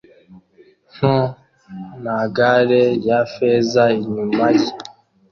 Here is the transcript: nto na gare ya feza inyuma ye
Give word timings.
nto 0.93 1.17
na 2.03 2.17
gare 2.35 2.83
ya 3.07 3.19
feza 3.33 3.83
inyuma 3.99 4.45
ye 4.59 4.69